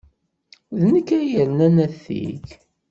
[0.79, 2.45] D nekk ay yernan atig.